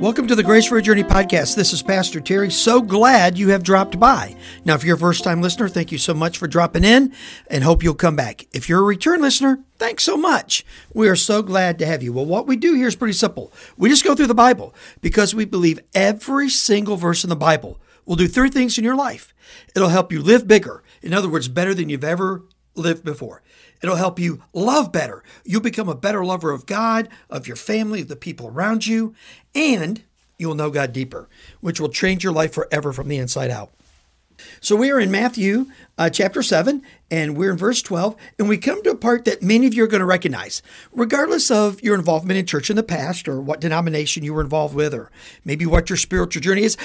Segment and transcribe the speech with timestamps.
[0.00, 1.56] Welcome to the Grace for Your Journey podcast.
[1.56, 2.50] This is Pastor Terry.
[2.50, 4.34] So glad you have dropped by.
[4.64, 7.12] Now, if you're a first time listener, thank you so much for dropping in
[7.48, 8.46] and hope you'll come back.
[8.54, 10.64] If you're a return listener, thanks so much.
[10.94, 12.14] We are so glad to have you.
[12.14, 13.52] Well, what we do here is pretty simple.
[13.76, 17.78] We just go through the Bible because we believe every single verse in the Bible
[18.06, 19.34] will do three things in your life.
[19.76, 20.82] It'll help you live bigger.
[21.02, 22.44] In other words, better than you've ever
[22.74, 23.42] lived before.
[23.82, 25.22] It'll help you love better.
[25.44, 29.14] You'll become a better lover of God, of your family, of the people around you,
[29.54, 30.02] and
[30.38, 31.28] you'll know God deeper,
[31.60, 33.70] which will change your life forever from the inside out.
[34.60, 35.66] So we are in Matthew
[35.98, 39.42] uh, chapter 7, and we're in verse 12, and we come to a part that
[39.42, 42.82] many of you are going to recognize, regardless of your involvement in church in the
[42.82, 45.10] past or what denomination you were involved with, or
[45.44, 46.76] maybe what your spiritual journey is.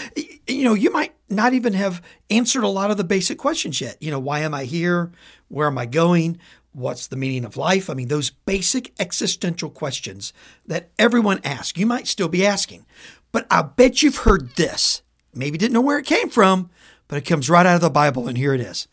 [0.47, 3.97] You know, you might not even have answered a lot of the basic questions yet.
[4.01, 5.11] You know, why am I here?
[5.47, 6.39] Where am I going?
[6.73, 7.89] What's the meaning of life?
[7.89, 10.33] I mean, those basic existential questions
[10.65, 12.85] that everyone asks, you might still be asking.
[13.31, 15.01] But I bet you've heard this.
[15.33, 16.69] Maybe didn't know where it came from,
[17.07, 18.87] but it comes right out of the Bible, and here it is.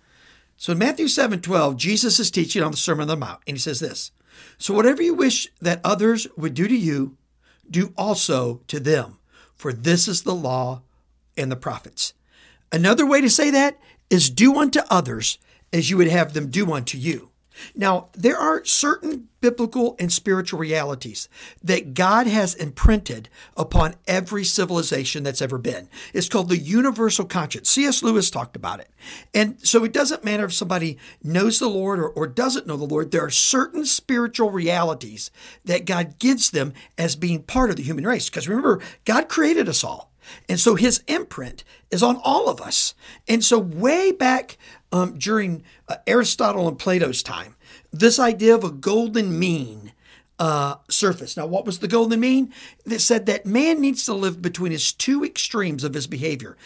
[0.57, 3.57] So in Matthew 7 12, Jesus is teaching on the Sermon on the Mount, and
[3.57, 4.13] he says this
[4.59, 7.17] So whatever you wish that others would do to you,
[7.69, 9.19] do also to them,
[9.55, 10.83] for this is the law
[11.37, 12.15] and the prophets.
[12.71, 15.39] Another way to say that is do unto others
[15.73, 17.32] as you would have them do unto you.
[17.75, 21.29] Now, there are certain biblical and spiritual realities
[21.63, 25.89] that God has imprinted upon every civilization that's ever been.
[26.15, 27.69] It's called the universal conscience.
[27.71, 28.03] C.S.
[28.03, 28.89] Lewis talked about it.
[29.35, 32.85] And so it doesn't matter if somebody knows the Lord or, or doesn't know the
[32.85, 35.31] Lord, there are certain spiritual realities
[35.65, 38.31] that God gives them as being part of the human race.
[38.31, 40.12] Because remember, God created us all.
[40.49, 42.95] And so his imprint is on all of us.
[43.29, 44.57] And so, way back
[44.91, 47.57] um, during uh, Aristotle and Plato's time,
[47.93, 49.93] this idea of a golden mean
[50.39, 51.37] uh, surface.
[51.37, 52.53] Now, what was the golden mean?
[52.85, 56.57] That said that man needs to live between his two extremes of his behavior.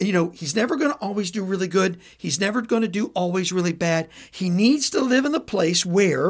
[0.00, 2.00] You know, he's never going to always do really good.
[2.18, 4.08] He's never going to do always really bad.
[4.30, 6.28] He needs to live in the place where,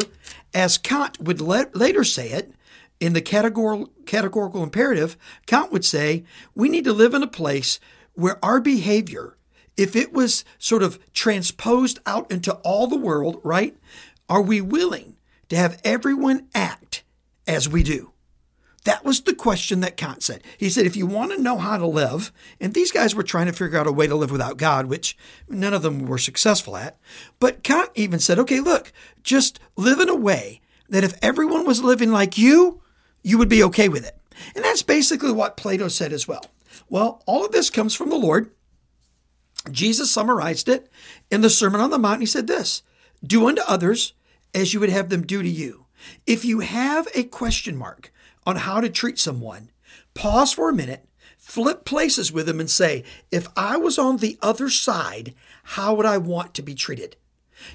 [0.53, 2.53] as Kant would let, later say it,
[3.03, 6.23] in the categorical, categorical imperative, Kant would say
[6.55, 7.81] we need to live in a place
[8.15, 9.37] where our behavior,
[9.77, 13.77] if it was sort of transposed out into all the world, right?
[14.29, 15.17] Are we willing
[15.49, 17.03] to have everyone act
[17.45, 18.13] as we do?
[18.85, 20.45] That was the question that Kant said.
[20.57, 23.47] He said, if you want to know how to live, and these guys were trying
[23.47, 25.17] to figure out a way to live without God, which
[25.49, 26.99] none of them were successful at.
[27.41, 28.93] But Kant even said, okay, look,
[29.25, 32.82] just live in a way that if everyone was living like you,
[33.23, 34.19] you would be okay with it.
[34.55, 36.47] And that's basically what Plato said as well.
[36.89, 38.51] Well, all of this comes from the Lord.
[39.71, 40.91] Jesus summarized it
[41.31, 42.21] in the Sermon on the Mount.
[42.21, 42.83] He said this
[43.25, 44.15] Do unto others
[44.55, 45.87] as you would have them do to you.
[46.27, 48.13] If you have a question mark
[48.45, 49.71] on how to treat someone,
[50.15, 51.09] pause for a minute,
[51.39, 56.07] flip places with them, and say, If I was on the other side, how would
[56.07, 57.17] I want to be treated?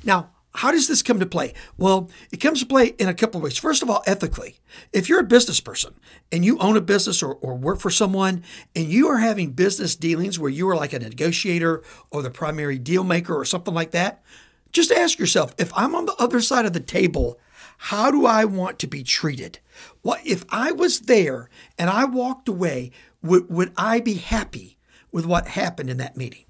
[0.04, 1.54] Now, how does this come to play?
[1.78, 3.60] Well, it comes to play in a couple of ways.
[3.60, 4.58] First of all, ethically.
[4.92, 5.94] If you're a business person
[6.32, 8.44] and you own a business or, or work for someone
[8.76, 12.80] and you are having business dealings where you are like a negotiator or the primary
[12.80, 14.24] deal maker or something like that,
[14.72, 17.40] just ask yourself if I'm on the other side of the table,
[17.78, 19.60] how do I want to be treated?
[20.02, 22.90] What if I was there and I walked away,
[23.22, 24.80] would, would I be happy
[25.12, 26.46] with what happened in that meeting?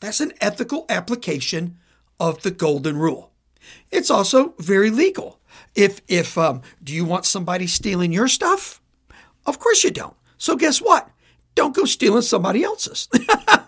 [0.00, 1.76] That's an ethical application
[2.20, 3.30] of the golden rule.
[3.90, 5.40] It's also very legal.
[5.74, 8.80] If if um, do you want somebody stealing your stuff?
[9.46, 10.16] Of course you don't.
[10.38, 11.08] So guess what?
[11.54, 13.08] Don't go stealing somebody else's.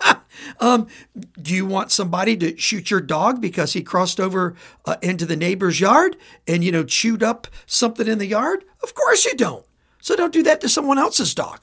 [0.60, 0.88] um,
[1.40, 5.36] do you want somebody to shoot your dog because he crossed over uh, into the
[5.36, 8.64] neighbor's yard and you know chewed up something in the yard?
[8.82, 9.64] Of course you don't.
[10.00, 11.60] So don't do that to someone else's dog.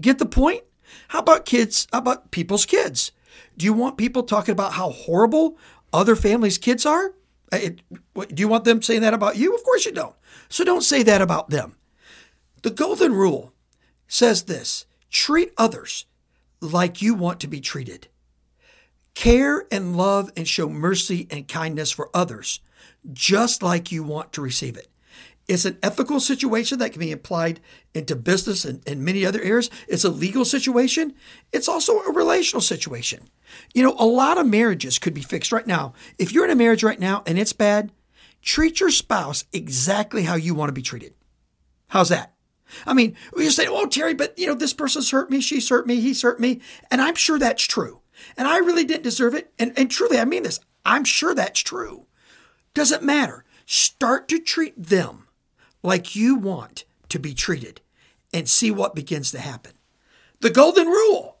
[0.00, 0.64] Get the point?
[1.08, 1.86] How about kids?
[1.92, 3.12] How about people's kids?
[3.56, 5.56] Do you want people talking about how horrible
[5.94, 7.14] other families' kids are?
[7.52, 7.80] Uh, it,
[8.34, 9.54] do you want them saying that about you?
[9.54, 10.16] Of course you don't.
[10.48, 11.76] So don't say that about them.
[12.62, 13.52] The golden rule
[14.08, 16.06] says this treat others
[16.60, 18.08] like you want to be treated.
[19.14, 22.60] Care and love and show mercy and kindness for others,
[23.12, 24.88] just like you want to receive it.
[25.46, 27.60] It's an ethical situation that can be applied
[27.92, 29.68] into business and, and many other areas.
[29.86, 31.14] It's a legal situation.
[31.52, 33.28] It's also a relational situation.
[33.74, 35.92] You know, a lot of marriages could be fixed right now.
[36.18, 37.92] If you're in a marriage right now and it's bad,
[38.40, 41.14] treat your spouse exactly how you want to be treated.
[41.88, 42.32] How's that?
[42.86, 45.86] I mean, just say, oh, Terry, but you know, this person's hurt me, she's hurt
[45.86, 46.60] me, he's hurt me.
[46.90, 48.00] And I'm sure that's true.
[48.36, 49.52] And I really didn't deserve it.
[49.58, 52.06] And, and truly, I mean this, I'm sure that's true.
[52.72, 53.44] Doesn't matter.
[53.66, 55.23] Start to treat them
[55.84, 57.80] like you want to be treated.
[58.32, 59.70] and see what begins to happen.
[60.40, 61.36] The golden rule.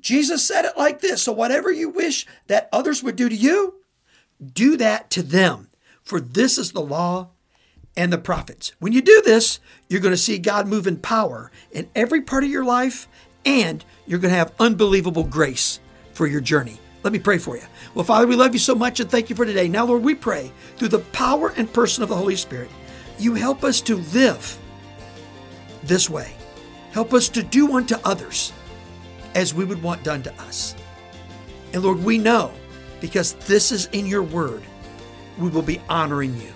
[0.00, 3.74] Jesus said it like this So, whatever you wish that others would do to you,
[4.54, 5.68] do that to them.
[6.04, 7.30] For this is the law
[7.96, 8.72] and the prophets.
[8.78, 9.58] When you do this,
[9.88, 13.08] you're going to see God move in power in every part of your life,
[13.44, 15.80] and you're going to have unbelievable grace
[16.12, 16.78] for your journey.
[17.02, 17.64] Let me pray for you.
[17.94, 19.66] Well, Father, we love you so much and thank you for today.
[19.68, 22.70] Now, Lord, we pray through the power and person of the Holy Spirit,
[23.18, 24.58] you help us to live
[25.82, 26.32] this way.
[26.92, 28.52] Help us to do unto others
[29.34, 30.74] as we would want done to us.
[31.72, 32.52] And Lord, we know
[33.00, 34.62] because this is in your word,
[35.38, 36.52] we will be honoring you.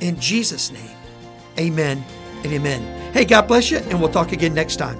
[0.00, 0.96] In Jesus' name,
[1.58, 2.04] amen
[2.44, 3.12] and amen.
[3.12, 4.98] Hey, God bless you, and we'll talk again next time.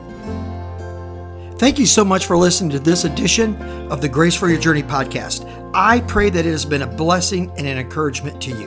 [1.59, 3.55] Thank you so much for listening to this edition
[3.91, 5.47] of the Grace for Your Journey podcast.
[5.75, 8.67] I pray that it has been a blessing and an encouragement to you.